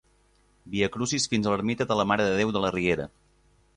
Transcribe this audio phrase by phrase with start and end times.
[0.75, 3.07] Viacrucis fins a l'ermita de la Mare de Déu de la Riera.